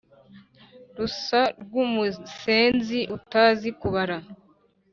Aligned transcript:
rusa 0.97 1.41
rw’umusenzi 1.63 2.99
utazi 3.17 3.69
kubara 3.79 4.17